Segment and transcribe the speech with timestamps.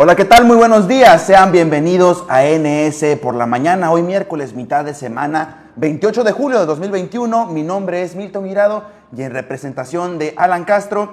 [0.00, 0.44] Hola, ¿qué tal?
[0.44, 1.22] Muy buenos días.
[1.22, 3.90] Sean bienvenidos a NS por la mañana.
[3.90, 7.46] Hoy miércoles, mitad de semana, 28 de julio de 2021.
[7.46, 11.10] Mi nombre es Milton Mirado y en representación de Alan Castro,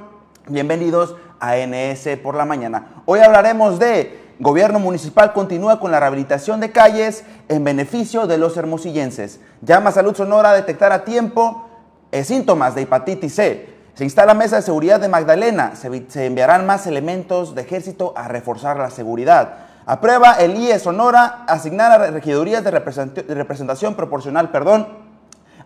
[0.49, 3.01] bienvenidos a NS por la mañana.
[3.05, 8.55] Hoy hablaremos de Gobierno municipal continúa con la rehabilitación de calles en beneficio de los
[8.55, 9.39] hermosillenses.
[9.61, 11.69] Llama a Salud Sonora a detectar a tiempo
[12.11, 13.74] eh, síntomas de hepatitis C.
[13.95, 15.73] Se instala mesa de seguridad de Magdalena.
[15.75, 19.53] Se, enviarán más elementos de ejército a reforzar la seguridad.
[19.85, 24.87] Aprueba el IE Sonora asignar a regidurías de, representación proporcional, perdón,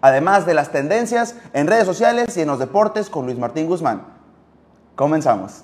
[0.01, 4.03] además de las tendencias en redes sociales y en los deportes con Luis Martín Guzmán.
[4.95, 5.63] Comenzamos.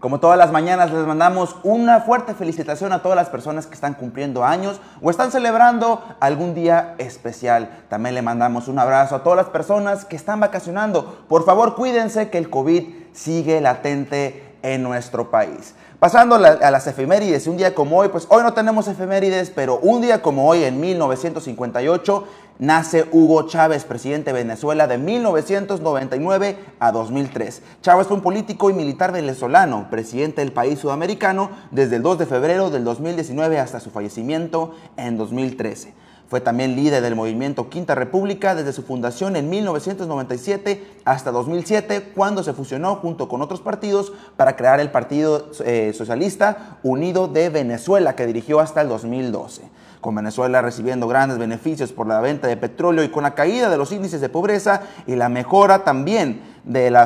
[0.00, 3.92] Como todas las mañanas les mandamos una fuerte felicitación a todas las personas que están
[3.92, 7.68] cumpliendo años o están celebrando algún día especial.
[7.90, 11.18] También le mandamos un abrazo a todas las personas que están vacacionando.
[11.28, 15.74] Por favor, cuídense que el COVID sigue latente en nuestro país.
[15.98, 20.00] Pasando a las efemérides, un día como hoy, pues hoy no tenemos efemérides, pero un
[20.00, 22.24] día como hoy en 1958
[22.60, 27.62] nace Hugo Chávez, presidente de Venezuela de 1999 a 2003.
[27.80, 32.26] Chávez fue un político y militar venezolano, presidente del país sudamericano desde el 2 de
[32.26, 35.94] febrero del 2019 hasta su fallecimiento en 2013.
[36.28, 42.44] Fue también líder del movimiento Quinta República desde su fundación en 1997 hasta 2007, cuando
[42.44, 48.14] se fusionó junto con otros partidos para crear el Partido eh, Socialista Unido de Venezuela,
[48.14, 49.62] que dirigió hasta el 2012
[50.00, 53.76] con Venezuela recibiendo grandes beneficios por la venta de petróleo y con la caída de
[53.76, 57.02] los índices de pobreza y la mejora también de la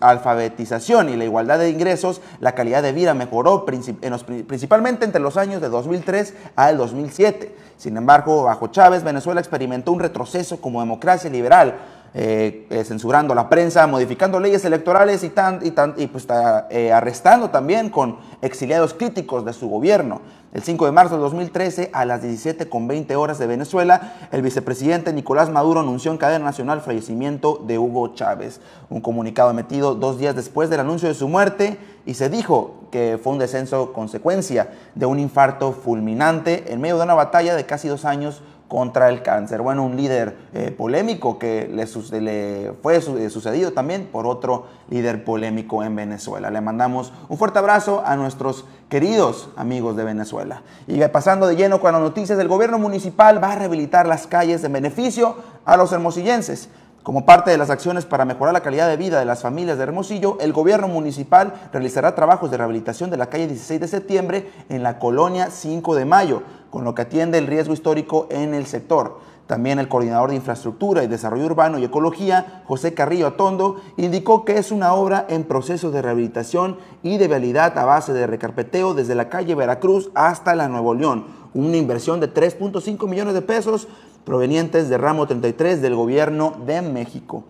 [0.00, 5.60] alfabetización y la igualdad de ingresos, la calidad de vida mejoró principalmente entre los años
[5.60, 7.54] de 2003 al 2007.
[7.76, 11.76] Sin embargo, bajo Chávez, Venezuela experimentó un retroceso como democracia liberal
[12.14, 16.26] eh, eh, censurando la prensa, modificando leyes electorales y, tan, y, tan, y pues,
[16.68, 20.20] eh, arrestando también con exiliados críticos de su gobierno.
[20.52, 25.48] El 5 de marzo de 2013, a las 17.20 horas de Venezuela, el vicepresidente Nicolás
[25.48, 28.60] Maduro anunció en cadena nacional el fallecimiento de Hugo Chávez.
[28.90, 33.18] Un comunicado emitido dos días después del anuncio de su muerte y se dijo que
[33.22, 37.88] fue un descenso consecuencia de un infarto fulminante en medio de una batalla de casi
[37.88, 39.60] dos años contra el cáncer.
[39.60, 45.84] Bueno, un líder eh, polémico que le, fue eh, sucedido también por otro líder polémico
[45.84, 46.50] en Venezuela.
[46.50, 50.62] Le mandamos un fuerte abrazo a nuestros queridos amigos de Venezuela.
[50.86, 54.64] Y pasando de lleno con las noticias, el gobierno municipal va a rehabilitar las calles
[54.64, 56.70] en beneficio a los hermosillenses.
[57.02, 59.82] Como parte de las acciones para mejorar la calidad de vida de las familias de
[59.82, 64.84] Hermosillo, el gobierno municipal realizará trabajos de rehabilitación de la calle 16 de septiembre en
[64.84, 69.18] la colonia 5 de Mayo, con lo que atiende el riesgo histórico en el sector.
[69.48, 74.58] También el coordinador de Infraestructura y Desarrollo Urbano y Ecología, José Carrillo Atondo, indicó que
[74.58, 79.16] es una obra en proceso de rehabilitación y de vialidad a base de recarpeteo desde
[79.16, 83.88] la calle Veracruz hasta la Nuevo León, una inversión de 3.5 millones de pesos
[84.24, 87.44] provenientes de ramo 33 del gobierno de México.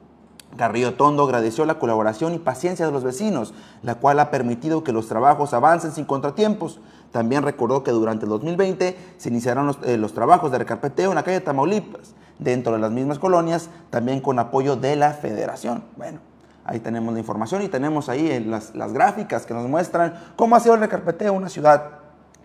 [0.57, 4.93] Carrillo Tondo agradeció la colaboración y paciencia de los vecinos, la cual ha permitido que
[4.93, 6.79] los trabajos avancen sin contratiempos.
[7.11, 11.23] También recordó que durante el 2020 se iniciaron los, eh, trabajos de recarpeteo en la
[11.23, 15.85] calle Tamaulipas, dentro de las mismas colonias, también con apoyo de la federación.
[15.97, 16.21] Bueno,
[16.65, 20.61] ahí tenemos la información y tenemos ahí las, las gráficas que nos muestran cómo ha
[20.61, 22.02] sido el recarpeteo en una ciudad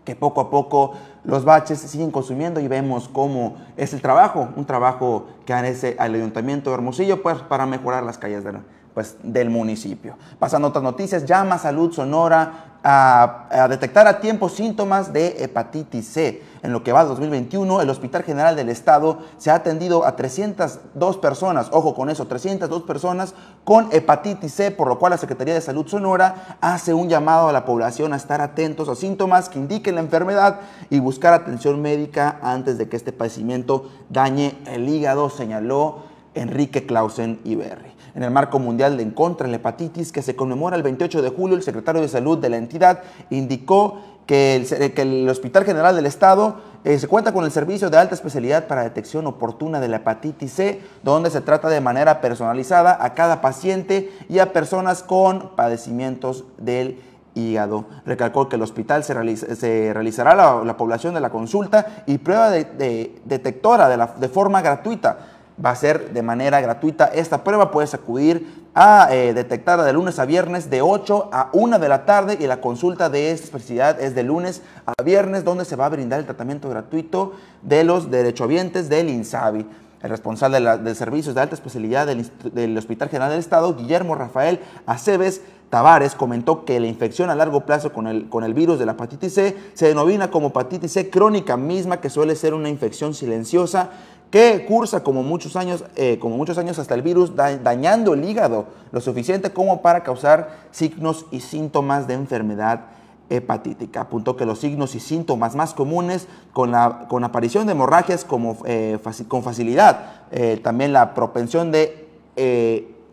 [0.08, 0.94] que poco a poco
[1.26, 6.16] los baches siguen consumiendo y vemos cómo es el trabajo, un trabajo que hace el
[6.16, 8.54] Ayuntamiento de Hermosillo pues, para mejorar las calles de,
[8.98, 10.16] pues, del municipio.
[10.40, 16.42] Pasando a otras noticias, llama Salud Sonora a, detectar a tiempo síntomas de hepatitis C.
[16.64, 21.18] En lo que va 2021, el Hospital General del Estado se ha atendido a 302
[21.18, 25.62] personas, ojo con eso, 302 personas con hepatitis C, por lo cual la Secretaría de
[25.62, 29.94] Salud Sonora hace un llamado a la población a estar atentos a síntomas que indiquen
[29.94, 36.17] la enfermedad y buscar atención médica antes de que este padecimiento dañe el hígado, señaló
[36.40, 40.82] Enrique Clausen Iberri en el marco mundial de contra la hepatitis que se conmemora el
[40.82, 45.96] 28 de julio, el secretario de Salud de la entidad indicó que el, Hospital General
[45.96, 49.88] del Estado eh, se cuenta con el servicio de alta especialidad para detección oportuna de
[49.88, 55.04] la hepatitis C, donde se trata de manera personalizada a cada paciente y a personas
[55.04, 57.00] con padecimientos del
[57.36, 57.86] hígado.
[58.04, 63.88] Recalcó que el hospital se, realizará la, población de la consulta y prueba de, detectora
[63.90, 67.72] de, de forma gratuita va a ser de manera gratuita esta prueba.
[67.72, 72.06] Puedes acudir a eh, detectada de lunes a viernes de 8 a 1 de la
[72.06, 75.88] tarde y la consulta de esta especialidad es de lunes a viernes donde se va
[75.88, 77.34] a brindar el tratamiento gratuito
[77.64, 79.66] de los derechohabientes del INSABI.
[80.04, 84.14] El responsable de, de servicios de alta especialidad del, del Hospital General del Estado, Guillermo
[84.14, 88.80] Rafael Aceves, Tavares comentó que la infección a largo plazo con el, con el virus
[88.80, 92.70] de la hepatitis C se denomina como hepatitis C crónica misma, que suele ser una
[92.70, 93.90] infección silenciosa
[94.32, 98.66] que cursa como muchos años, eh, como muchos años hasta el virus, dañando el hígado
[98.92, 102.88] lo suficiente como para causar signos y síntomas de enfermedad
[103.30, 104.02] hepatítica.
[104.02, 108.58] Apuntó que los signos y síntomas más comunes con la con aparición de hemorragias como,
[108.66, 108.98] eh,
[109.28, 112.06] con facilidad, eh, también la propensión de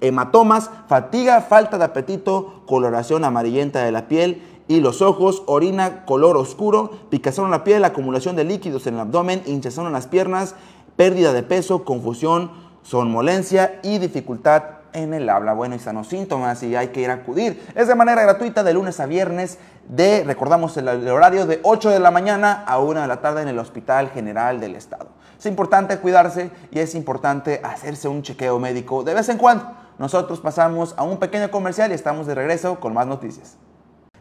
[0.00, 6.36] hematomas, fatiga, falta de apetito, coloración amarillenta de la piel y los ojos, orina color
[6.36, 10.54] oscuro, picazón en la piel, acumulación de líquidos en el abdomen, hinchazón en las piernas,
[10.96, 12.50] pérdida de peso, confusión,
[12.82, 14.62] somnolencia y dificultad
[14.92, 15.52] en el habla.
[15.52, 17.66] Bueno, y sanos síntomas y hay que ir a acudir.
[17.74, 19.58] Es de manera gratuita de lunes a viernes
[19.88, 23.48] de, recordamos, el, horario de 8 de la mañana a 1 de la tarde en
[23.48, 25.08] el Hospital General del Estado.
[25.38, 29.70] Es importante cuidarse y es importante hacerse un chequeo médico de vez en cuando.
[29.98, 33.56] Nosotros pasamos a un pequeño comercial y estamos de regreso con más noticias.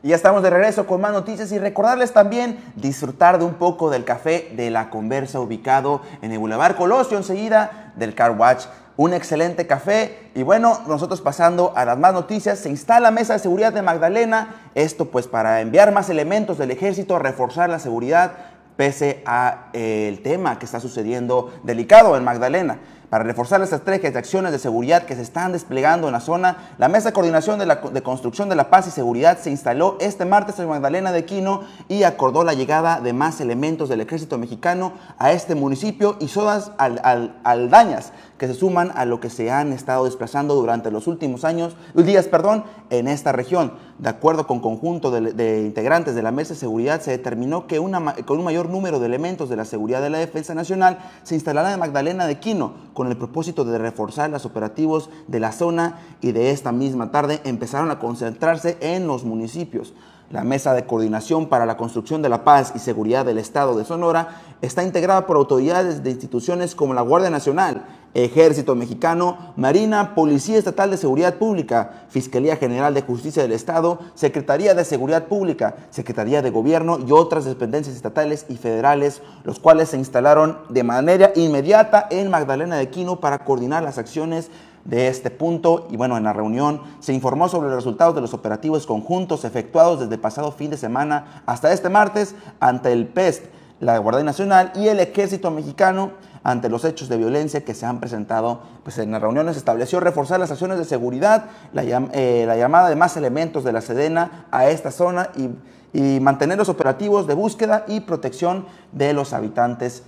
[0.04, 3.90] Y ya estamos de regreso con más noticias y recordarles también disfrutar de un poco
[3.90, 8.66] del café de la conversa ubicado en el Boulevard Colosio, enseguida del Car Watch.
[8.98, 13.40] Un excelente café y bueno, nosotros pasando a las más noticias, se instala mesa de
[13.40, 18.34] seguridad de Magdalena, esto pues para enviar más elementos del ejército, reforzar la seguridad
[18.76, 22.80] pese a el tema que está sucediendo delicado en Magdalena.
[23.14, 26.74] Para reforzar las estrategias de acciones de seguridad que se están desplegando en la zona,
[26.80, 30.58] la Mesa de Coordinación de, Construcción de la Paz y Seguridad se instaló este martes
[30.58, 35.32] en Magdalena de Quino y acordó la llegada de más elementos del ejército mexicano a
[35.32, 40.06] este municipio y sodas al, aldañas que se suman a lo que se han estado
[40.06, 43.74] desplazando durante los últimos años, días perdón, en esta región.
[44.00, 47.78] De acuerdo con conjunto de, integrantes de la Mesa de Seguridad, se determinó que
[48.26, 51.72] con un mayor número de elementos de la seguridad de la defensa nacional se instalará
[51.72, 56.32] en Magdalena de Quino con el propósito de reforzar los operativos de la zona y
[56.32, 59.94] de esta misma tarde empezaron a concentrarse en los municipios.
[60.32, 63.86] La Mesa de Coordinación para la Construcción de la Paz y Seguridad del Estado de
[63.86, 70.58] Sonora está integrada por autoridades de instituciones como la Guardia Nacional, Ejército Mexicano, Marina, Policía
[70.58, 76.42] Estatal de Seguridad Pública, Fiscalía General de Justicia del Estado, Secretaría de Seguridad Pública, Secretaría
[76.42, 82.08] de Gobierno y otras dependencias estatales y federales, los cuales se instalaron de manera inmediata
[82.12, 84.52] en Magdalena de Quino para coordinar las acciones
[84.86, 85.88] de este punto.
[85.90, 90.02] Y bueno, en la reunión se informó sobre los resultados de los operativos conjuntos efectuados
[90.02, 93.46] desde el pasado fin de semana hasta este martes ante el PEST,
[93.80, 96.12] la Guardia Nacional y el Ejército Mexicano
[96.44, 98.62] ante los hechos de violencia que se han presentado.
[98.84, 103.18] Pues en las reuniones estableció reforzar las acciones de seguridad, la, eh, llamada de más
[103.18, 105.50] elementos de la Sedena a esta zona y,
[105.94, 110.04] y mantener los operativos de búsqueda y protección de los habitantes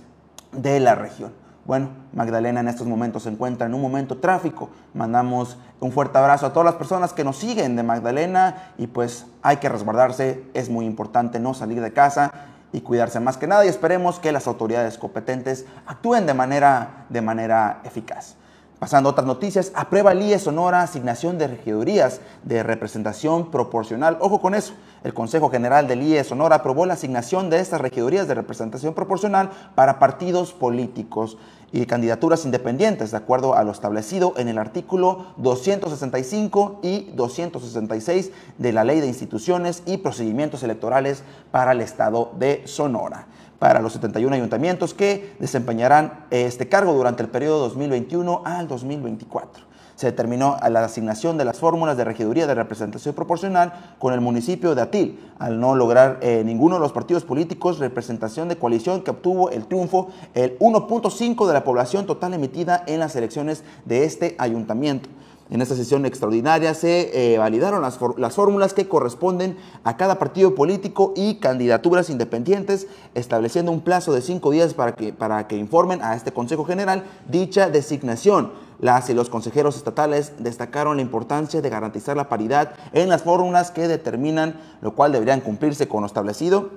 [0.52, 1.32] de la región.
[1.64, 4.70] Bueno, Magdalena en estos momentos se encuentra en un momento tráfico.
[4.94, 9.26] Mandamos un fuerte abrazo a todas las personas que nos siguen de Magdalena y pues
[9.42, 12.32] hay que resguardarse, es muy importante no salir de casa
[12.72, 17.22] y cuidarse más que nada y esperemos que las autoridades competentes actúen de manera, de
[17.22, 18.36] manera eficaz.
[18.78, 24.18] Pasando a otras noticias, aprueba el IE Sonora asignación de regidurías de representación proporcional.
[24.20, 28.28] Ojo con eso, el Consejo General del IE Sonora aprobó la asignación de estas regidurías
[28.28, 31.38] de representación proporcional para partidos políticos
[31.72, 38.72] y candidaturas independientes, de acuerdo a lo establecido en el artículo 265 y 266 de
[38.74, 43.26] la Ley de Instituciones y Procedimientos Electorales para el Estado de Sonora
[43.58, 49.64] para los 71 ayuntamientos que desempeñarán este cargo durante el periodo 2021 al 2024.
[49.96, 54.74] Se determinó la asignación de las fórmulas de regiduría de representación proporcional con el municipio
[54.74, 59.10] de Atil, al no lograr eh, ninguno de los partidos políticos representación de coalición que
[59.10, 64.36] obtuvo el triunfo el 1.5 de la población total emitida en las elecciones de este
[64.38, 65.08] ayuntamiento.
[65.48, 70.56] En esta sesión extraordinaria se eh, validaron las, las, fórmulas que corresponden a cada partido
[70.56, 76.02] político y candidaturas independientes, estableciendo un plazo de cinco días para que, para que informen
[76.02, 78.52] a este Consejo General dicha designación.
[78.80, 83.70] Las y los consejeros estatales destacaron la importancia de garantizar la paridad en las fórmulas
[83.70, 86.70] que determinan, lo cual deberían cumplirse con lo establecido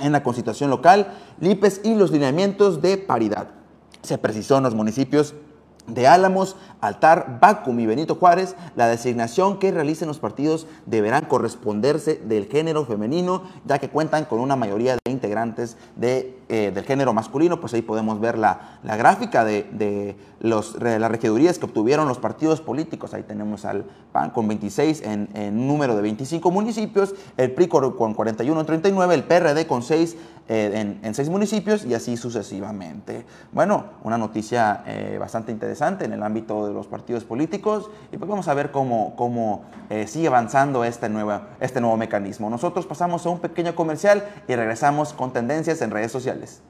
[0.00, 3.48] en la Constitución local, LIPES y los lineamientos de paridad.
[4.02, 5.34] Se precisó en los municipios
[5.94, 12.16] de Álamos, Altar, Bacum y Benito Juárez, la designación que realicen los partidos deberán corresponderse
[12.16, 17.12] del género femenino, ya que cuentan con una mayoría de integrantes de, eh, del género
[17.12, 17.60] masculino.
[17.60, 22.18] Pues ahí podemos ver la, la gráfica de, de los, las regidurías que obtuvieron los
[22.18, 23.14] partidos políticos.
[23.14, 28.60] Ahí tenemos al PAN con 26 en, número de 25 municipios, el PRI con 41
[28.60, 30.16] en 39, el PRD con 6
[30.52, 33.24] eh, en, seis municipios y así sucesivamente.
[33.52, 38.28] Bueno, una noticia eh, bastante interesante en el ámbito de los partidos políticos y pues
[38.28, 42.50] vamos a ver cómo, cómo eh, sigue avanzando este nuevo, este nuevo mecanismo.
[42.50, 46.62] Nosotros pasamos a un pequeño comercial y regresamos con tendencias en redes sociales.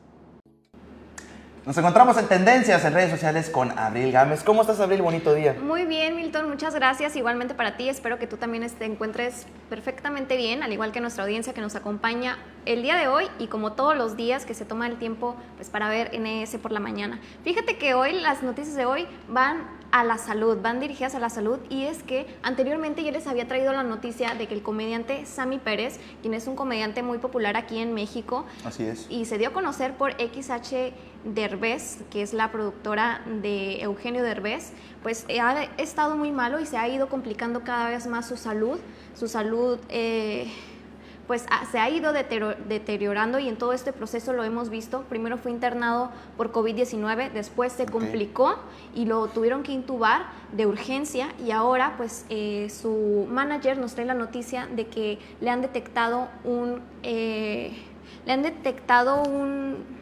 [1.71, 4.43] Nos encontramos en tendencias en redes sociales con Abril Gámez.
[4.43, 5.03] ¿Cómo estás, Abril?
[5.03, 5.55] Bonito día.
[5.63, 6.49] Muy bien, Milton.
[6.49, 7.15] Muchas gracias.
[7.15, 7.89] Igualmente para ti.
[7.89, 11.77] Espero que tú también te encuentres perfectamente bien, al igual que nuestra audiencia que nos
[11.77, 15.37] acompaña el día de hoy y como todos los días que se toma el tiempo
[15.59, 17.21] pues, para ver NS por la mañana.
[17.45, 21.31] Fíjate que hoy las noticias de hoy van a la salud, van dirigidas a la
[21.31, 25.27] salud y es que anteriormente yo les había traído la noticia de que el comediante
[25.27, 29.39] Sammy Pérez, quien es un comediante muy popular aquí en México, así es, y se
[29.39, 30.93] dio a conocer por XH
[31.25, 34.73] Derbez, que es la productora de Eugenio Derbez,
[35.03, 38.79] pues ha estado muy malo y se ha ido complicando cada vez más su salud,
[39.15, 40.51] su salud eh,
[41.31, 45.03] pues se ha ido deteriorando y en todo este proceso lo hemos visto.
[45.09, 48.57] Primero fue internado por COVID-19, después se complicó
[48.97, 54.07] y lo tuvieron que intubar de urgencia y ahora pues eh, su manager nos trae
[54.07, 56.83] la noticia de que le han detectado un...
[57.05, 57.77] Eh,
[58.27, 60.00] le han detectado un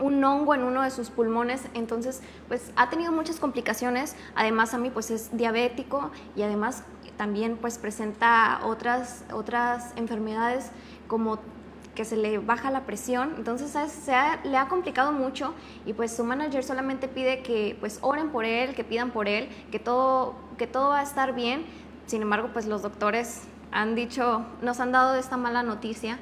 [0.00, 4.78] un hongo en uno de sus pulmones, entonces pues ha tenido muchas complicaciones, además a
[4.78, 6.84] mí pues es diabético y además
[7.16, 10.70] también pues presenta otras, otras enfermedades
[11.06, 11.38] como
[11.94, 14.12] que se le baja la presión, entonces se
[14.48, 15.54] le ha complicado mucho
[15.84, 19.48] y pues su manager solamente pide que pues oren por él, que pidan por él,
[19.70, 21.66] que todo, que todo va a estar bien,
[22.06, 23.42] sin embargo pues los doctores
[23.72, 26.18] han dicho, nos han dado esta mala noticia,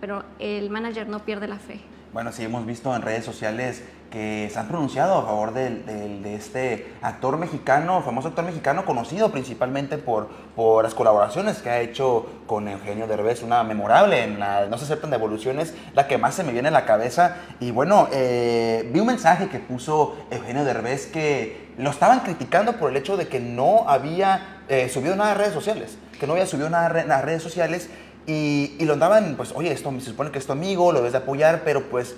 [0.00, 1.80] pero el manager no pierde la fe.
[2.12, 6.34] Bueno, sí, hemos visto en redes sociales que se han pronunciado a favor de, de,
[6.34, 10.26] este actor mexicano, famoso actor mexicano, conocido principalmente por,
[10.56, 14.86] por las colaboraciones que ha hecho con Eugenio Derbez, una memorable en la No se
[14.86, 17.36] aceptan devoluciones, la que más se me viene a la cabeza.
[17.60, 22.90] Y bueno, eh, vi un mensaje que puso Eugenio Derbez que lo estaban criticando por
[22.90, 26.46] el hecho de que no había eh, subido nada a redes sociales, que no había
[26.46, 27.88] subido nada a redes sociales
[28.26, 31.12] y, y, lo andaban, pues, oye, esto se supone que es tu amigo, lo debes
[31.12, 32.16] de apoyar, pero pues,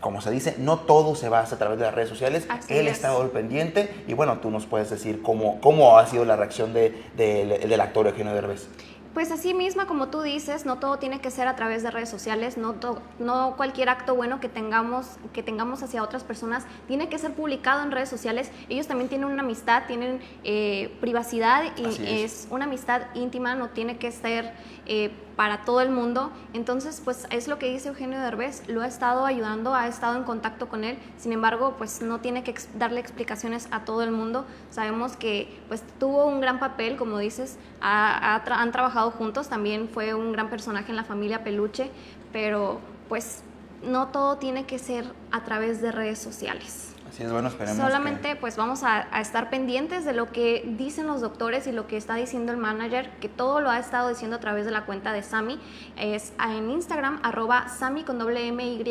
[0.00, 2.46] como se dice, no todo se va a través de las redes sociales.
[2.48, 2.94] Así Él es.
[2.94, 6.72] está al pendiente y bueno, tú nos puedes decir cómo, cómo ha sido la reacción
[6.72, 8.68] de, de, del actor Eugenio Derbez.
[9.14, 12.08] Pues así misma, como tú dices, no todo tiene que ser a través de redes
[12.08, 17.08] sociales, no, to, no cualquier acto bueno que tengamos, que tengamos hacia otras personas tiene
[17.08, 18.52] que ser publicado en redes sociales.
[18.68, 21.98] Ellos también tienen una amistad, tienen eh, privacidad y es.
[21.98, 22.48] es.
[22.50, 24.52] una amistad íntima, no tiene que ser
[24.86, 26.32] eh, para todo el mundo.
[26.52, 30.24] Entonces, pues es lo que dice Eugenio Derbez, lo ha estado ayudando, ha estado en
[30.24, 34.46] contacto con él, sin embargo, pues no tiene que darle explicaciones a todo el mundo.
[34.70, 40.32] Sabemos que pues tuvo un gran papel, como dices, han trabajado juntos, también fue un
[40.32, 41.92] gran personaje en la familia Peluche,
[42.32, 43.44] pero pues
[43.84, 46.96] no todo tiene que ser a través de redes sociales.
[47.08, 47.78] Así es, bueno, esperemos.
[47.78, 48.36] Solamente que...
[48.36, 51.96] pues vamos a, a, estar pendientes de lo que dicen los doctores y lo que
[51.96, 55.12] está diciendo el manager, que todo lo ha estado diciendo a través de la cuenta
[55.12, 55.58] de Sami.
[55.96, 58.84] Es en Instagram, arroba Sami con doble M Y,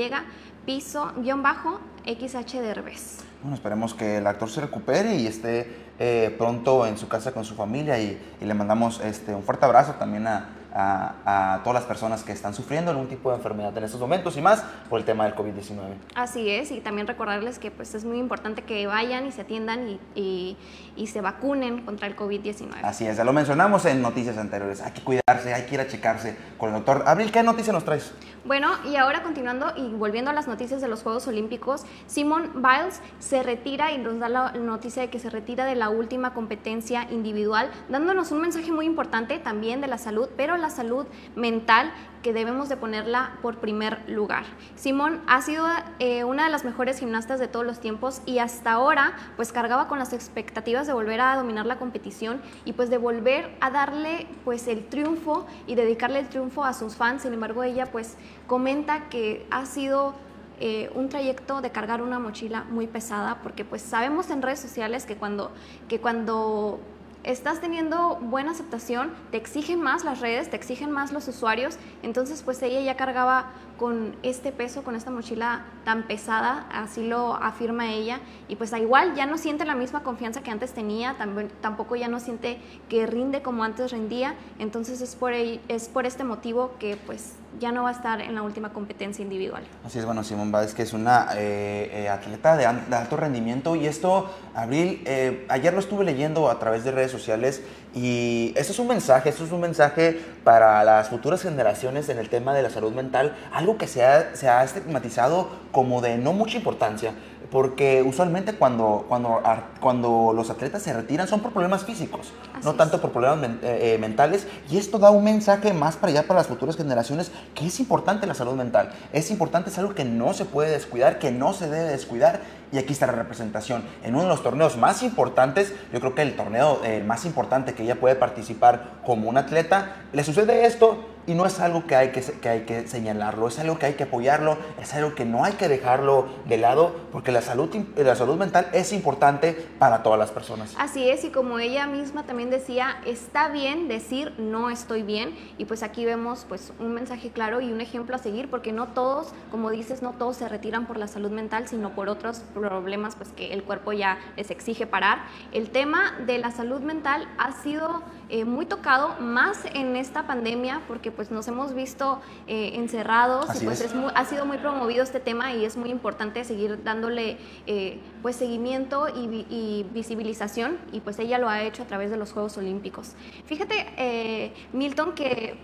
[0.65, 3.19] piso, guion bajo, XH Derbez.
[3.41, 7.45] Bueno, esperemos que el actor se recupere y esté eh, pronto en su casa con
[7.45, 11.81] su familia y, y le mandamos este, un fuerte abrazo también a, a, a, todas
[11.81, 14.99] las personas que están sufriendo algún tipo de enfermedad en estos momentos y más por
[14.99, 15.77] el tema del COVID-19.
[16.15, 19.87] Así es, y también recordarles que pues, es muy importante que vayan y se atiendan
[19.87, 20.57] y, y,
[20.95, 22.69] y se vacunen contra el COVID-19.
[22.83, 25.87] Así es, ya lo mencionamos en noticias anteriores, hay que cuidarse, hay que ir a
[25.87, 27.03] checarse con el doctor.
[27.05, 28.13] Abril, ¿qué noticia nos traes?
[28.47, 33.01] Bueno, y ahora continuando y volviendo a las noticias de los Juegos Olímpicos, Simon Biles
[33.19, 37.11] se retira y nos da la noticia de que se retira de la última competencia
[37.11, 41.91] individual, dándonos un mensaje muy importante también de la salud, pero la salud mental
[42.23, 44.43] que debemos de ponerla por primer lugar.
[44.75, 45.65] Simón ha sido
[45.99, 49.87] eh, una de las mejores gimnastas de todos los tiempos y hasta ahora pues cargaba
[49.87, 54.27] con las expectativas de volver a dominar la competición y pues de volver a darle
[54.43, 57.21] pues el triunfo y dedicarle el triunfo a sus fans.
[57.21, 60.13] Sin embargo ella pues comenta que ha sido
[60.59, 65.05] eh, un trayecto de cargar una mochila muy pesada porque pues sabemos en redes sociales
[65.05, 65.51] que cuando,
[65.87, 66.79] que cuando
[67.23, 72.41] estás teniendo buena aceptación, te exigen más las redes, te exigen más los usuarios, entonces
[72.41, 77.91] pues ella ya cargaba con este peso, con esta mochila tan pesada, así lo afirma
[77.91, 81.17] ella, y pues igual ya no siente la misma confianza que antes tenía,
[81.61, 86.23] tampoco ya no siente que rinde como antes rendía, entonces es por, es por este
[86.23, 89.63] motivo que pues ya no va a estar en la última competencia individual.
[89.85, 93.87] Así es, bueno, Simón Báez, que es una eh, eh, atleta de, alto rendimiento y
[93.87, 97.61] esto, Abril, eh, ayer lo estuve leyendo a través de redes sociales
[97.95, 102.29] y esto es un mensaje, esto es un mensaje para las futuras generaciones en el
[102.29, 106.33] tema de la salud mental, algo que se ha, se ha estigmatizado como de no
[106.33, 107.13] mucha importancia
[107.51, 109.41] porque usualmente cuando, cuando,
[109.79, 113.97] cuando los atletas se retiran son por problemas físicos, no tanto por problemas eh, eh,
[113.99, 117.79] mentales, y esto da un mensaje más para allá para las futuras generaciones que es
[117.79, 121.53] importante la salud mental, es importante, es algo que no se puede descuidar, que no
[121.53, 123.83] se debe descuidar, y aquí está la representación.
[124.03, 127.73] En uno de los torneos más importantes, yo creo que el torneo eh, más importante
[127.73, 131.95] que ella puede participar como un atleta, le sucede esto y no es algo que
[131.95, 135.25] hay que, que hay que señalarlo, es algo que hay que apoyarlo, es algo que
[135.25, 140.03] no hay que dejarlo de lado porque la salud, la salud mental es importante para
[140.03, 140.73] todas las personas.
[140.79, 145.65] Así es, y como ella misma también decía, está bien decir no estoy bien y
[145.65, 149.33] pues aquí vemos pues un mensaje claro y un ejemplo a seguir porque no todos,
[149.51, 153.29] como dices, no todos se retiran por la salud mental, sino por otros problemas pues
[153.29, 155.19] que el cuerpo ya les exige parar.
[155.51, 160.81] El tema de la salud mental ha sido eh, muy tocado más en esta pandemia
[160.87, 165.53] porque pues nos hemos visto eh, encerrados y pues ha sido muy promovido este tema
[165.53, 171.47] y es muy importante seguir dándole eh, pues seguimiento y, visibilización y pues ella lo
[171.47, 173.13] ha hecho a través de los Juegos Olímpicos.
[173.45, 175.57] Fíjate Milton que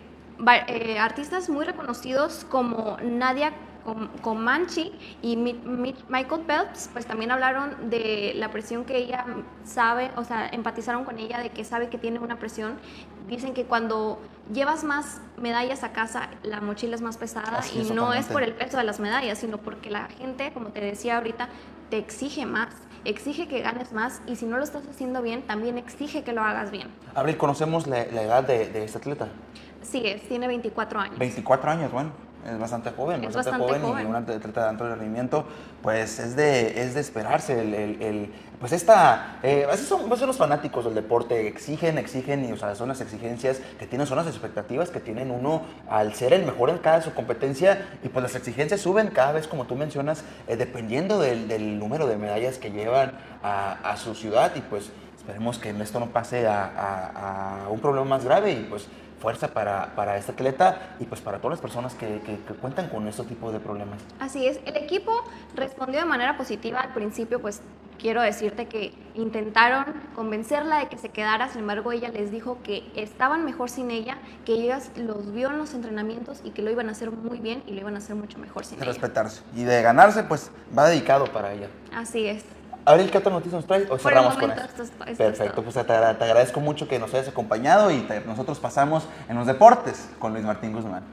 [0.99, 3.53] artistas muy reconocidos como Nadia
[4.21, 9.25] Comanche y Michael Phelps, pues también hablaron de la presión que ella
[9.65, 12.77] sabe, o sea, empatizaron con ella de que sabe que tiene una presión.
[13.27, 14.19] Dicen que cuando
[14.53, 18.53] llevas más medallas a casa, la mochila es más pesada y no es por el
[18.53, 21.49] peso de las medallas, sino porque la gente, como te decía ahorita,
[21.89, 22.69] te exige más
[23.05, 26.41] exige que ganes más y si no lo estás haciendo bien, también exige que lo
[26.41, 26.87] hagas bien.
[27.15, 29.27] Abril, ¿conocemos la, edad de, de, este atleta?
[29.81, 31.19] Sí, es, tiene 24 años.
[31.19, 32.11] 24 años, bueno
[32.49, 35.45] es bastante joven, bastante, joven, y un atleta de alto rendimiento,
[35.81, 37.59] pues es de, es de esperarse.
[37.59, 42.51] El, pues esta, eh, así son, pues son, los fanáticos del deporte, exigen, exigen, y
[42.51, 46.33] o sea, son las exigencias que tienen, son las expectativas que tienen uno al ser
[46.33, 49.75] el mejor en cada su competencia, y pues las exigencias suben cada vez, como tú
[49.75, 53.13] mencionas, eh, dependiendo del, número de medallas que llevan
[53.43, 58.25] a, su ciudad, y pues esperemos que esto no pase a, a un problema más
[58.25, 58.87] grave, y pues
[59.23, 63.07] fuerza para, para este atleta y pues para todas las personas que, que, cuentan con
[63.07, 64.01] este tipo de problemas.
[64.19, 65.13] Así es, el equipo
[65.55, 67.61] respondió de manera positiva al principio, pues
[67.97, 72.83] quiero decirte que intentaron convencerla de que se quedara, sin embargo ella les dijo que
[72.97, 76.89] estaban mejor sin ella, que ellas los vio en los entrenamientos y que lo iban
[76.89, 78.91] a hacer muy bien y lo iban a hacer mucho mejor sin de ella.
[78.91, 81.69] respetarse y de ganarse, pues va dedicado para ella.
[81.95, 82.43] Así es.
[82.85, 83.87] Abril, ¿qué otra noticia nos trae?
[83.89, 84.61] ¿O cerramos con eso?
[85.17, 89.47] Perfecto, pues te, te, agradezco mucho que nos hayas acompañado y nosotros pasamos en los
[89.47, 91.03] deportes con Luis Martín Guzmán.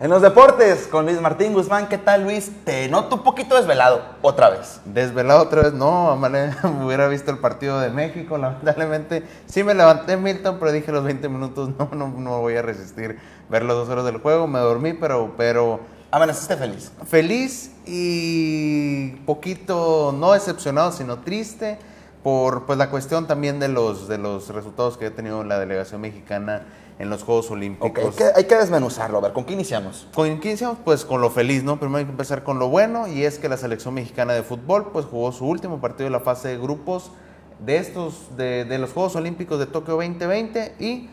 [0.00, 2.52] En los deportes con Luis Martín Guzmán, ¿qué tal Luis?
[2.64, 4.80] Te noto un poquito desvelado otra vez.
[4.84, 9.24] Desvelado otra vez, no, me hubiera visto el partido de México, lamentablemente.
[9.46, 13.18] Sí me levanté Milton, pero dije los 20 minutos, no, no, no voy a resistir
[13.48, 16.90] ver los dos horas del juego, me dormí, pero, pero Amaneciste feliz.
[17.06, 21.78] Feliz y poquito, no decepcionado, sino triste
[22.22, 26.00] por pues, la cuestión también de los, de los resultados que ha tenido la delegación
[26.00, 26.66] mexicana
[26.98, 28.16] en los Juegos Olímpicos.
[28.34, 29.18] hay, que, desmenuzarlo.
[29.18, 30.08] A ver, ¿con qué iniciamos?
[30.14, 30.78] ¿Con qué iniciamos?
[30.82, 31.78] Pues con lo feliz, ¿no?
[31.78, 34.90] Primero hay que empezar con lo bueno y es que la selección mexicana de fútbol
[34.92, 37.10] pues jugó su último partido de la fase de grupos
[37.64, 41.10] de estos, de, de los Juegos Olímpicos de Tokio 2020 y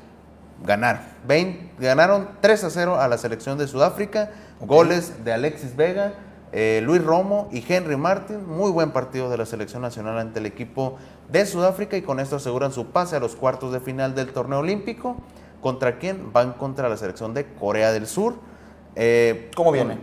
[0.63, 1.01] ganaron.
[1.79, 4.31] ganaron 3 a 0 a la selección de Sudáfrica
[4.61, 6.13] Goles de Alexis Vega,
[6.53, 8.47] eh, Luis Romo y Henry Martin.
[8.47, 10.97] Muy buen partido de la selección nacional ante el equipo
[11.29, 14.59] de Sudáfrica y con esto aseguran su pase a los cuartos de final del torneo
[14.59, 15.17] olímpico.
[15.61, 16.31] ¿Contra quién?
[16.31, 18.35] Van contra la selección de Corea del Sur.
[18.95, 19.97] Eh, ¿Cómo viene?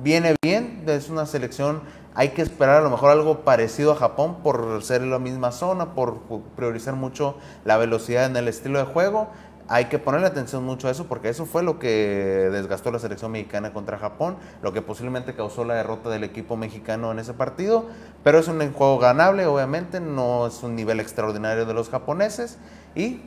[0.00, 1.80] Viene bien, es una selección,
[2.14, 5.94] hay que esperar a lo mejor algo parecido a Japón por ser la misma zona,
[5.94, 6.20] por
[6.54, 9.28] priorizar mucho la velocidad en el estilo de juego
[9.68, 13.30] hay que ponerle atención mucho a eso porque eso fue lo que desgastó la selección
[13.30, 17.86] mexicana contra Japón, lo que posiblemente causó la derrota del equipo mexicano en ese partido,
[18.24, 22.58] pero es un juego ganable, obviamente, no es un nivel extraordinario de los japoneses
[22.94, 23.20] y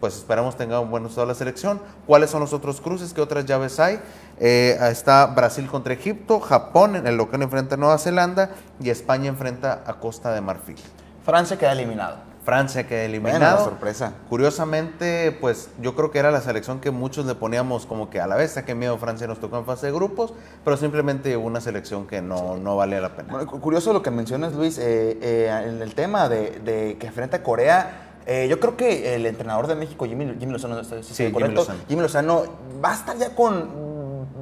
[0.00, 1.80] pues esperamos tenga un buen estado la selección.
[2.06, 3.14] ¿Cuáles son los otros cruces?
[3.14, 3.98] ¿Qué otras llaves hay?
[4.38, 9.28] Eh, está Brasil contra Egipto, Japón en el local enfrenta a Nueva Zelanda y España
[9.28, 10.76] enfrenta a Costa de Marfil.
[11.24, 12.25] Francia queda eliminado.
[12.46, 13.58] Francia que Bueno, eliminado.
[13.58, 14.12] la sorpresa.
[14.30, 18.26] Curiosamente, pues yo creo que era la selección que muchos le poníamos como que a
[18.28, 20.32] la vez, qué miedo Francia nos tocó en fase de grupos,
[20.64, 23.32] pero simplemente una selección que no, no valía la pena.
[23.32, 27.10] Bueno, cu- curioso lo que mencionas, Luis, eh, eh, en el tema de, de que
[27.10, 28.02] frente a Corea.
[28.26, 31.48] eh, yo creo que el entrenador de México, Jimmy, Jimmy Lozano, ¿estoy- Sí, Jimmy?
[31.54, 31.78] Lozano.
[31.88, 32.44] Jimmy Lozano
[32.84, 33.95] va a estar ya con.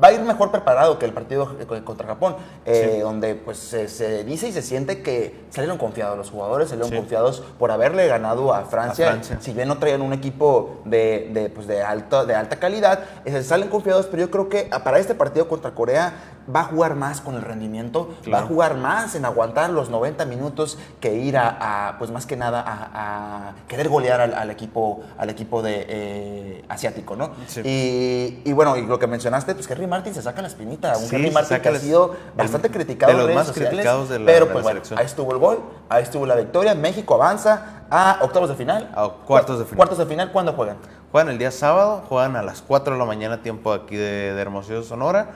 [0.05, 2.37] Va a ir mejor preparado que el partido eh, contra Japón,
[2.67, 3.01] eh, Sí.
[3.01, 6.97] donde pues se, se dice y se siente que salieron confiados los jugadores, salieron Sí.
[6.97, 9.07] confiados por haberle ganado a Francia.
[9.07, 9.39] A Francia.
[9.41, 13.43] Si bien no traían un equipo de, de, pues, de, alta, de alta calidad, eh,
[13.43, 16.13] salen confiados, pero yo creo que ah, para este partido contra Corea
[16.55, 20.25] va a jugar más con el rendimiento, va a jugar más en aguantar los 90
[20.27, 24.51] minutos que ir a, a, pues más que nada, a, a querer golear al, al
[24.51, 27.31] equipo, al equipo de, eh, asiático, ¿no?
[27.47, 27.61] Sí.
[27.65, 31.05] Y, y bueno, y lo que mencionaste, pues Henry Martin se saca la espinita, un
[31.05, 34.19] Sí, Henry Martin que ha sido bastante criticado de los redes más sociales, criticados de
[34.19, 34.99] la- pero pues la bueno, selección.
[34.99, 38.91] ahí estuvo el gol, ahí estuvo la victoria, México avanza a octavos de final.
[38.95, 39.77] A cuartos de final.
[39.77, 40.77] Cuartos de final, ¿cuándo juegan?
[41.13, 44.41] Juegan el día sábado, juegan a las 4 de la mañana, tiempo aquí de, de
[44.43, 45.29] Hermosillo, Sonora.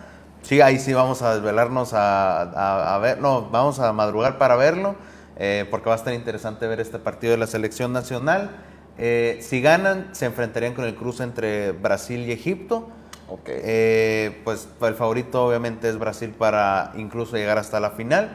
[0.43, 4.57] Sí, ahí sí vamos a desvelarnos a, a- a ver, no, vamos a madrugar para
[4.57, 4.97] verlo,
[5.37, 8.51] eh, porque va a estar interesante ver este partido de la selección nacional.
[8.99, 12.89] Eh, si ganan, se enfrentarían con el cruce entre Brasil y Egipto.
[13.29, 13.43] Ok.
[13.49, 18.31] Eh, pues el favorito obviamente es Brasil para incluso llegar hasta la final.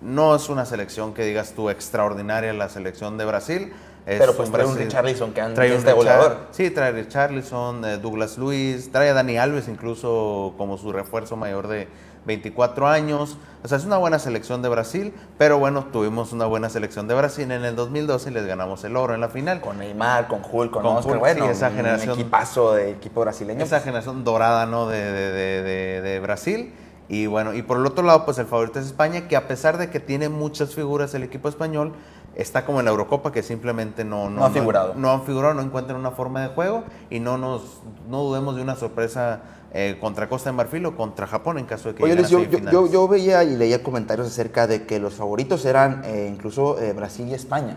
[0.00, 3.72] No es una selección que digas tú extraordinaria la selección de Brasil.
[4.08, 6.36] Es Pero pues trae un Richarlison que anda- trae que un es de Richar- goleador.
[6.52, 11.68] Sí, trae Richarlison, eh, Douglas Luis, trae a Dani Alves incluso como su refuerzo mayor
[11.68, 11.88] de
[12.24, 13.36] 24 años.
[13.62, 17.14] O sea, es una buena selección de Brasil, pero bueno, tuvimos una buena selección de
[17.14, 19.60] Brasil en el 2012 y les ganamos el oro en la final.
[19.60, 22.90] Con Neymar, con Hulk, con, Con Oscar, Hulk, bueno, sí, esa un generación- equipazo de
[22.92, 23.62] equipo brasileño.
[23.62, 24.88] Esa generación dorada, ¿no?
[24.88, 26.72] De- de- de Brasil.
[27.10, 29.78] Y bueno, y por el otro lado, pues el favorito es España, que a pesar
[29.78, 31.94] de que tiene muchas figuras el equipo español,
[32.38, 34.94] está como en la Eurocopa, que simplemente no, No ha figurado.
[34.96, 38.62] No, han figurado, no encuentran una forma de juego y no nos no dudemos de
[38.62, 39.42] una sorpresa
[39.74, 42.38] eh, contra Costa de Marfil o contra Japón en caso de que Oye, lleguen yo,
[42.38, 46.30] a yo, yo- yo veía y leía comentarios acerca de que los favoritos eran eh,
[46.32, 47.76] incluso eh, Brasil y España.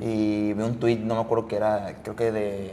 [0.00, 2.72] Y vi un tuit, no me acuerdo que era, creo que de...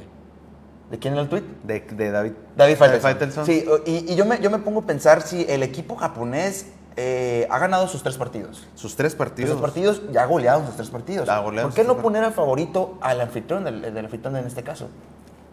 [0.92, 1.44] ¿De quién era el tuit?
[1.64, 3.46] de, de David, David Faitelson.
[3.46, 6.66] Sí, y, y yo, me, yo me pongo a pensar si el equipo japonés
[7.02, 8.68] eh, ha ganado sus tres partidos.
[8.76, 9.52] Sus tres partidos.
[9.52, 11.30] Sus partidos ya ha goleado sus tres partidos.
[11.30, 14.90] ¿Por qué no poner al favorito al anfitrión, del, del anfitrión en este caso?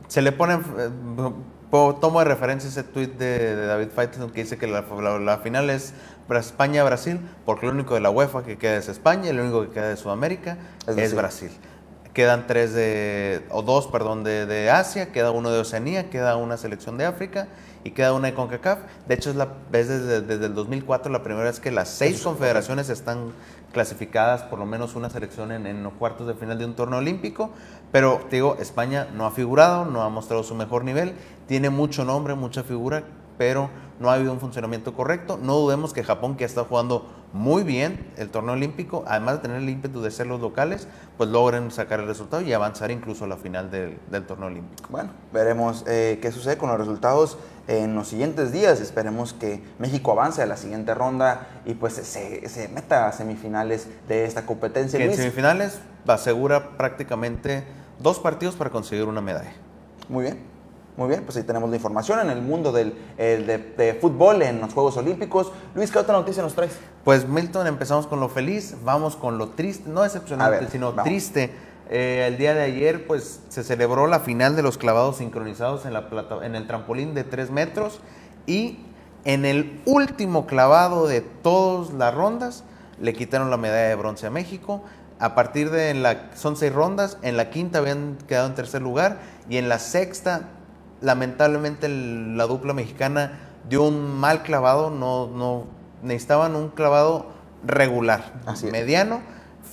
[0.09, 0.91] Se le pone, eh,
[2.01, 5.39] tomo de referencia ese tweet de, de David Faitelson que dice que la, la- la
[5.39, 5.95] final es
[6.29, 9.63] Bra- España-Brasil, porque lo único de la UEFA que queda es España y lo único
[9.63, 11.49] que queda de Sudamérica Es es, Brasil.
[11.51, 11.51] Brasil.
[12.13, 16.57] Quedan tres de, o dos, perdón, de, de Asia, queda uno de Oceanía, queda una
[16.57, 17.47] selección de África
[17.87, 18.81] y queda una de CONCACAF.
[19.07, 22.21] De hecho, es, la, es desde, desde el 2004 la primera vez que las seis
[22.21, 23.31] confederaciones están
[23.73, 26.99] clasificadas, por lo menos una selección en, en los cuartos de final de un torneo
[26.99, 27.51] olímpico.
[27.93, 31.15] Pero te digo, España no ha figurado, no ha mostrado su mejor nivel,
[31.47, 33.05] tiene mucho nombre, mucha figura,
[33.39, 33.71] pero
[34.01, 35.39] no ha habido un funcionamiento correcto.
[35.41, 39.59] No dudemos que Japón, que está jugando muy bien el torneo olímpico, además de tener
[39.59, 43.29] el ímpetu de ser los locales, pues logren sacar el resultado y avanzar incluso a
[43.29, 44.89] la final del, del torneo olímpico.
[44.91, 48.81] Bueno, veremos eh, qué sucede con los resultados en los siguientes días.
[48.81, 53.87] Esperemos que México avance a la siguiente ronda y pues se, se meta a semifinales
[54.09, 54.99] de esta competencia.
[54.99, 57.65] Que en semifinales asegura prácticamente
[58.01, 59.53] dos partidos para conseguir una medalla.
[60.09, 60.57] Muy bien.
[60.97, 64.41] Muy bien, pues ahí tenemos la información en el mundo del, el de, de fútbol
[64.41, 65.53] en los Juegos Olímpicos.
[65.75, 66.79] Luis, ¿qué otra noticia nos traes?
[67.07, 71.05] Pues Milton, empezamos con lo feliz, vamos con lo triste, no decepcionante, ver, sino vamos.
[71.05, 71.53] triste.
[71.89, 75.93] Eh, el día de ayer, pues se celebró la final de los clavados sincronizados en,
[75.93, 78.01] la plata, en el trampolín de 3 metros
[78.49, 78.81] y
[79.25, 82.65] en el último clavado de todas las rondas
[83.01, 84.83] le quitaron la medalla de bronce a México.
[85.21, 89.19] A partir de la, son seis rondas, en la quinta habían quedado en tercer lugar
[89.49, 90.49] y en la sexta
[91.01, 93.39] lamentablemente la dupla mexicana
[93.69, 97.27] dio un mal clavado, no, no necesitaban un clavado
[97.65, 99.21] regular, Así mediano,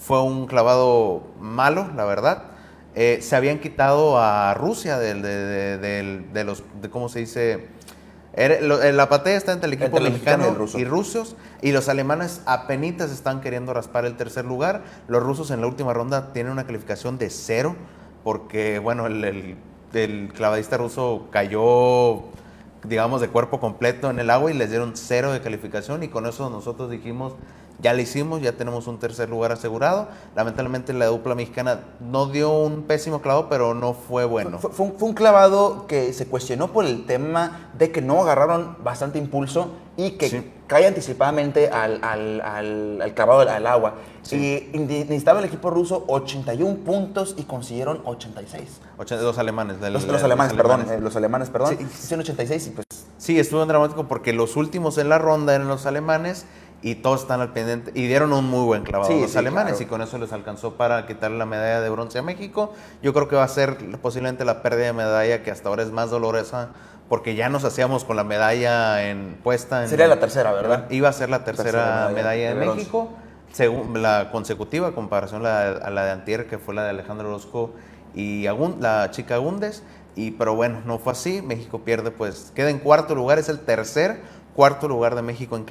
[0.05, 2.43] fue un clavado malo, la verdad.
[2.95, 7.19] Eh, se habían quitado a Rusia del, de, de- del- de los, de cómo se
[7.19, 7.67] dice,
[8.33, 10.79] eh, la patea está entre el equipo Entre mexicano y el ruso.
[10.79, 14.83] y rusos y los alemanes apenas están queriendo raspar el tercer lugar.
[15.07, 17.75] Los rusos en la última ronda tienen una calificación de cero
[18.23, 19.57] porque, bueno, el, el-
[19.93, 22.23] el clavadista ruso cayó,
[22.83, 26.25] digamos, de cuerpo completo en el agua y les dieron cero de calificación y con
[26.25, 27.33] eso nosotros dijimos,
[27.79, 30.07] ya lo hicimos, ya tenemos un tercer lugar asegurado.
[30.35, 34.59] Lamentablemente la dupla mexicana no dio un pésimo clavo, pero no fue bueno.
[34.59, 38.21] Fue, fue un, fue un clavado que se cuestionó por el tema de que no
[38.21, 40.51] agarraron bastante impulso y que Sí.
[40.73, 43.93] Cae anticipadamente al, al, al, al clavado al, agua.
[44.23, 44.71] Sí.
[44.73, 48.81] Y necesitaba el equipo ruso 81 puntos y consiguieron 86.
[48.97, 49.79] 82 alemanes.
[49.79, 50.71] del- Los, los alemanes, perdón.
[50.81, 50.97] alemanes.
[50.99, 51.77] eh, los alemanes, perdón.
[51.77, 51.83] Sí.
[51.85, 52.85] Hicieron 86 y pues
[53.19, 56.45] Sí, estuvo dramático porque los últimos en la ronda eran los alemanes
[56.81, 59.73] y todos están al pendiente y dieron un muy buen clavado Sí, los sí, alemanes
[59.73, 59.83] claro.
[59.83, 62.73] y con eso les alcanzó para quitarle la medalla de bronce a México.
[63.03, 65.91] Yo creo que va a ser posiblemente la pérdida de medalla que hasta ahora es
[65.91, 66.69] más dolorosa
[67.13, 69.83] porque ya nos hacíamos con la medalla en puesta.
[69.83, 70.89] En, Sería la tercera, ¿verdad?
[70.89, 72.65] Iba a ser la tercera, Tercera medalla de.
[72.65, 73.11] México,
[73.51, 76.89] según la consecutiva en comparación a la, a la de Antier, que fue la de
[76.89, 77.69] Alejandro Orozco
[78.15, 78.47] y
[78.79, 79.83] la chica Agundes.
[80.15, 81.43] Y, pero bueno, no fue así.
[81.43, 84.19] México pierde, pues queda en cuarto lugar, es el tercer
[84.55, 85.65] cuarto lugar de México en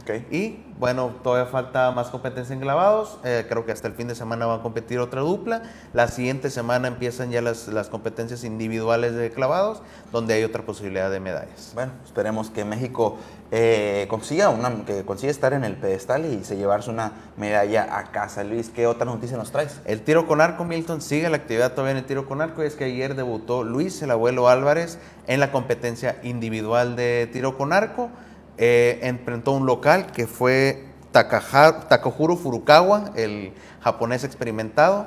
[0.00, 0.22] clavados.
[0.22, 0.32] Ok.
[0.32, 3.18] Y bueno, todavía falta más competencia en clavados.
[3.24, 5.62] Eh, creo que hasta el fin de semana va a competir otra dupla.
[5.92, 11.10] La siguiente semana empiezan ya las, las competencias individuales de clavados, donde hay otra posibilidad
[11.10, 11.72] de medallas.
[11.74, 13.18] Bueno, esperemos que México
[13.52, 18.10] eh, consiga una, que consiga estar en el pedestal y se llevarse una medalla a
[18.10, 18.42] casa.
[18.44, 19.80] Luis, ¿qué otra noticia nos traes?
[19.84, 22.64] El tiro con arco, Milton, sigue la actividad todavía en el tiro con arco.
[22.64, 27.56] Y es que ayer debutó Luis, el abuelo Álvarez, en la competencia individual de tiro
[27.56, 28.10] con arco.
[28.58, 35.06] Eh, enfrentó un local que fue Takaha- Takahuro Furukawa, el japonés experimentado.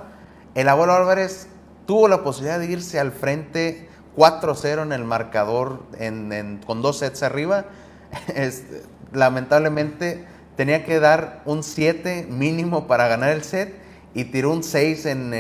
[0.55, 1.47] El abuelo Álvarez
[1.86, 6.99] tuvo la posibilidad de irse al frente 4-0 en el marcador en- en- con dos
[6.99, 7.65] sets arriba.
[8.36, 8.63] Es-
[9.13, 13.73] lamentablemente tenía que dar un 7 mínimo para ganar el set
[14.13, 15.34] y tiró un 6 en,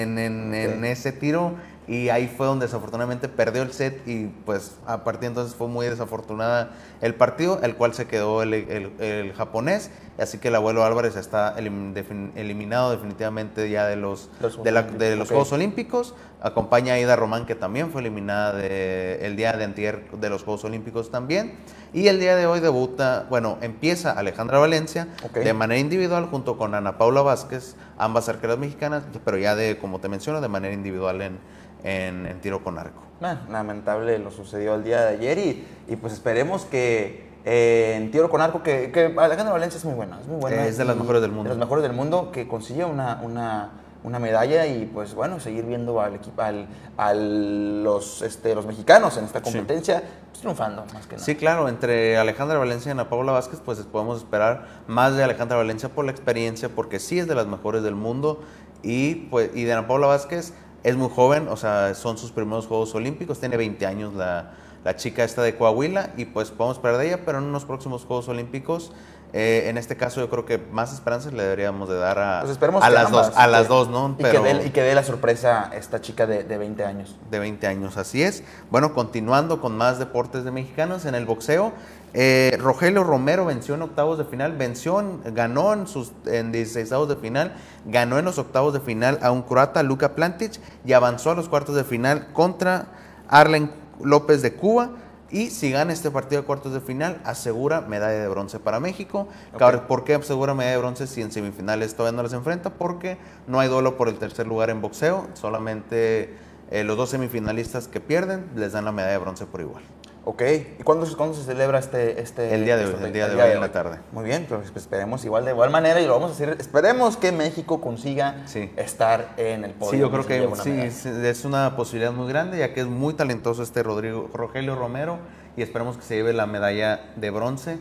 [0.85, 1.55] ese tiro
[1.87, 5.67] y ahí fue donde desafortunadamente perdió el set y pues a partir de entonces fue
[5.67, 6.71] muy desafortunada
[7.01, 11.15] el partido, el cual se quedó el, el- el japonés, así que el abuelo Álvarez
[11.15, 15.27] está eliminado definitivamente ya de los, Los de la- Juegos de los.
[15.27, 16.15] Juegos Olímpicos.
[16.41, 20.43] Acompaña a Ida Román, que también fue eliminada de- el día de antier de los
[20.43, 21.53] Juegos Olímpicos también.
[21.91, 26.75] Y el día de hoy debuta, bueno, empieza Alejandra Valencia de manera individual junto con
[26.75, 31.21] Ana Paula Vázquez, ambas arqueras mexicanas, pero ya de, como te menciono, de manera individual
[31.21, 31.39] en,
[31.85, 33.01] en- en tiro con arco.
[33.49, 38.29] Lamentable lo sucedió el día de ayer y, y pues esperemos que eh, en tiro
[38.29, 40.65] con arco, que, que Alejandra Valencia es muy buena, es muy buena.
[40.65, 41.43] Es de las mejores del mundo.
[41.43, 43.69] De las mejores del mundo, que consigue una, una,
[44.03, 46.67] una medalla y pues bueno, seguir viendo al equipo, al,
[46.97, 51.25] a los, este, los mexicanos en esta competencia pues, triunfando más que nada.
[51.25, 55.57] Sí, claro, entre Alejandra Valencia y Ana Paula Vázquez, pues podemos esperar más de Alejandra
[55.57, 58.41] Valencia por la experiencia, porque sí es de las mejores del mundo.
[58.83, 60.53] Y, pues, y de Ana Paula Vázquez
[60.85, 64.53] es muy joven, o sea, son sus primeros Juegos Olímpicos, tiene 20 años la,
[64.85, 68.05] la chica esta de Coahuila, y pues podemos esperar de ella, pero en unos próximos
[68.05, 68.93] Juegos Olímpicos,
[69.33, 72.57] eh, en este caso yo creo que más esperanzas le deberíamos de dar a, Pues
[72.81, 74.15] a las ambas, dos, a las que- dos, ¿no?
[74.17, 77.17] Y, que dé, y que dé la sorpresa esta chica de, de 20 años.
[77.31, 78.43] de 20 años, así es.
[78.69, 81.73] Bueno, continuando con más deportes de mexicanos en el boxeo,
[82.13, 87.07] eh, Rogelio Romero venció en octavos de final, venció, en- ganó en sus en 16
[87.09, 90.53] de final, ganó en los octavos de final a un croata, Luka Plantic,
[90.85, 92.85] y avanzó a los cuartos de final contra
[93.27, 93.71] Arlen
[94.03, 94.91] López de Cuba.
[95.31, 99.27] Y si gana este partido de cuartos de final, asegura medalla de bronce para México.
[99.53, 99.61] Ok.
[99.61, 102.71] Ahora, ¿Por qué asegura medalla de bronce si en semifinales todavía no las enfrenta?
[102.71, 105.27] Porque no hay duelo por el tercer lugar en boxeo.
[105.33, 106.35] Solamente
[106.71, 109.83] eh, los dos semifinalistas que pierden les dan la medalla de bronce por igual.
[110.27, 110.41] Ok,
[110.79, 113.35] ¿y cuándo, se- cuándo se celebra este, este El día de hoy, el día de
[113.39, 113.99] hoy en la tarde.
[114.11, 116.57] Muy bien, pues esperemos igual de igual manera y lo vamos a hacer.
[116.59, 118.71] Esperemos que México consiga Sí.
[118.75, 119.91] estar en el podio.
[119.91, 121.29] Sí, yo creo que sí, medalla.
[121.29, 125.19] es una posibilidad muy grande, ya que es muy talentoso este Rodrigo Rogelio Romero
[125.57, 127.77] y esperemos que se lleve la medalla de bronce.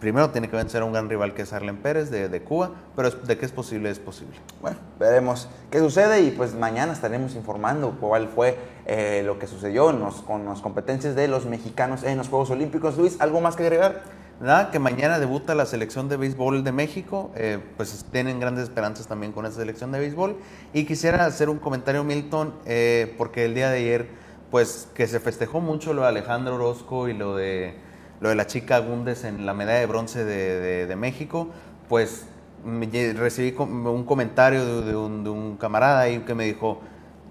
[0.00, 2.70] Primero tiene que vencer a un gran rival que es Arlen Pérez de, de Cuba,
[2.94, 4.36] pero de que es posible, es posible.
[4.62, 8.56] Bueno, veremos qué sucede y pues mañana estaremos informando cuál fue
[8.86, 12.96] eh, lo que sucedió los- con las competencias de los mexicanos en los Juegos Olímpicos.
[12.96, 14.02] Luis, ¿algo más que agregar?
[14.40, 19.08] Nada, que mañana debuta la selección de béisbol de México, eh, pues tienen grandes esperanzas
[19.08, 20.36] también con esa selección de béisbol.
[20.72, 24.08] Y quisiera hacer un comentario, Milton, eh, porque el día de ayer,
[24.52, 27.74] pues que se festejó mucho lo de Alejandro Orozco y lo de,
[28.20, 31.48] lo de la chica Gundes en la medalla de bronce de, de- México,
[31.88, 32.26] pues
[32.64, 36.80] me recibí un comentario de, de un, de un camarada ahí que me dijo,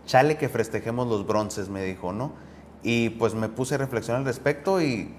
[0.06, 2.32] chale que festejemos los bronces, me dijo, ¿no?
[2.84, 5.13] Y pues me puse a reflexionar al respecto y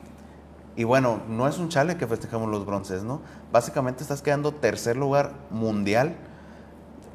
[0.77, 3.21] y bueno, no es un chale que festejemos los bronces, ¿no?
[3.51, 6.15] Básicamente estás quedando tercer lugar mundial.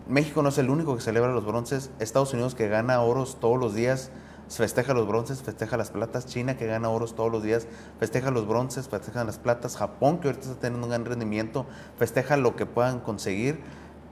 [0.06, 1.90] México no es el único que celebra los bronces.
[2.00, 4.12] Estados Unidos que gana oros todos los días
[4.50, 7.68] festeja los bronces, festeja las platas, China que gana oros todos los días,
[8.00, 11.66] festeja los bronces, festeja las platas, Japón que ahorita está teniendo un gran rendimiento,
[11.98, 13.60] festeja lo que puedan conseguir.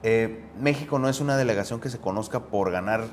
[0.02, 3.04] Eh, México no es una delegación que se conozca por ganar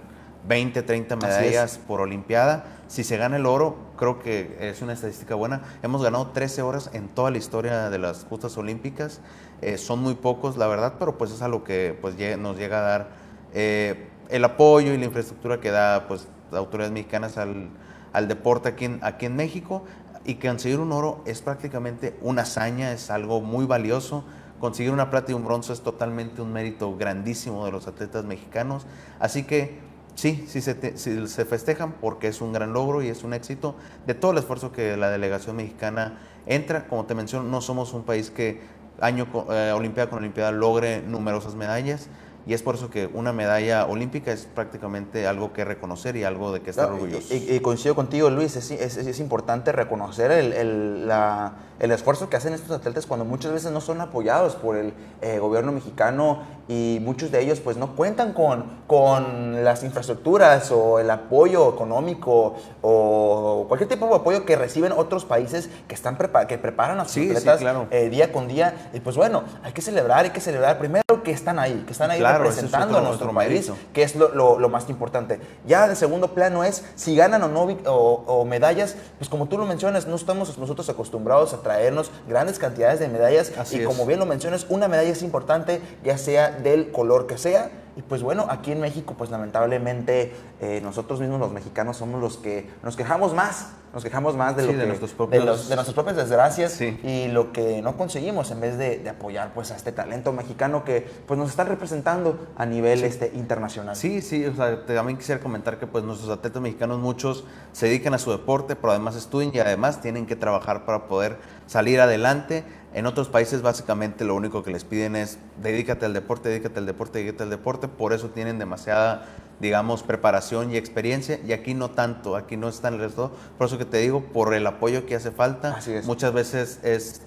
[0.48, 2.66] 20, 30 medallas por Olimpiada.
[2.88, 5.62] Si se gana el oro, creo que es una estadística buena.
[5.84, 9.22] Hemos ganado 13 horas en toda la historia de las justas olímpicas.
[9.62, 12.82] Eh, son muy pocos, la verdad, pero pues es algo que pues, nos llega a
[12.82, 13.10] dar
[13.54, 17.70] eh, el apoyo y la infraestructura que da pues, autoridades mexicanas al,
[18.14, 19.84] al deporte aquí en, aquí en México.
[20.26, 24.24] Y conseguir un oro es prácticamente una hazaña, es algo muy valioso.
[24.60, 28.86] Conseguir una plata y un bronce es totalmente un mérito grandísimo de los atletas mexicanos.
[29.20, 29.80] Así que
[30.16, 34.16] sí, sí se, se, festejan porque es un gran logro y es un éxito de
[34.16, 36.88] todo el esfuerzo que la delegación mexicana entra.
[36.88, 38.62] Como te menciono, no somos un país que
[39.00, 42.10] año eh, Olimpiada con Olimpiada logre numerosas medallas
[42.46, 46.52] y es por eso que una medalla olímpica es prácticamente algo que reconocer y algo
[46.52, 47.34] de que estar orgulloso.
[47.34, 52.38] Y, coincido contigo, Luis, es, es, es importante reconocer el, el, la, el, esfuerzo que
[52.38, 57.00] hacen estos atletas cuando muchas veces no son apoyados por el eh, gobierno mexicano y
[57.02, 63.66] muchos de ellos pues no cuentan con, con las infraestructuras o el apoyo económico o
[63.68, 67.62] cualquier tipo de apoyo que reciben otros países que, están que preparan a sus atletas
[67.92, 68.90] eh, día con día.
[68.94, 72.12] Y pues bueno, hay que celebrar, hay que celebrar primero que están ahí, que están
[72.12, 75.40] ahí representando a nuestro país, que es lo, más importante.
[75.66, 79.66] Ya de segundo plano es si ganan o no o, medallas, pues como tú lo
[79.66, 84.26] mencionas, no estamos nosotros acostumbrados a traernos grandes cantidades de medallas y como bien lo
[84.26, 87.70] mencionas, una medalla es importante, ya sea del color que sea.
[87.96, 92.38] Y pues bueno, aquí en México, pues lamentablemente eh, nosotros mismos los mexicanos somos los
[92.38, 95.68] que nos quejamos más, nos quejamos más de, lo de, nuestros propios...
[95.68, 99.76] de, nuestras propias desgracias y lo que no conseguimos en vez de, apoyar pues a
[99.76, 103.96] este talento mexicano que pues nos está representando a nivel este, internacional.
[103.96, 108.14] Sí, sí, o sea, también quisiera comentar que pues nuestros atletas mexicanos muchos se dedican
[108.14, 112.64] a su deporte, pero además estudian y además tienen que trabajar para poder salir adelante.
[112.94, 116.86] En otros países básicamente lo único que les piden es dedícate al deporte, dedícate al
[116.86, 119.26] deporte, dedícate al deporte, por eso tienen demasiada,
[119.60, 123.78] digamos, preparación y experiencia y aquí no tanto, aquí no está el resto, por eso
[123.78, 127.22] que te digo, por el apoyo que hace falta, muchas veces es,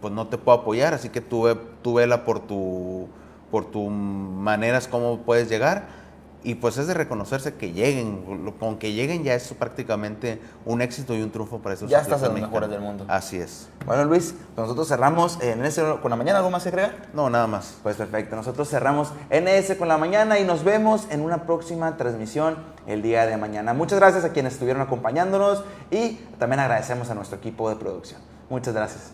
[0.00, 1.48] pues no te puedo apoyar, así que tú,
[1.82, 3.08] tú vela por tu,
[3.50, 6.01] por tus maneras cómo puedes llegar
[6.44, 11.14] y pues es de reconocerse que lleguen, con que lleguen ya es prácticamente un éxito
[11.14, 13.04] y un triunfo para esos Ya estás en los mejores del mundo.
[13.08, 13.68] Así es.
[13.86, 17.08] Bueno Luis, nosotros cerramos NS con la mañana, ¿algo más que agregar?
[17.14, 17.76] No, nada más.
[17.82, 22.56] Pues perfecto, nosotros cerramos NS con la mañana y nos vemos en una próxima transmisión
[22.86, 23.74] el día de mañana.
[23.74, 28.20] Muchas gracias a quienes estuvieron acompañándonos y también agradecemos a nuestro equipo de producción.
[28.48, 29.12] Muchas gracias.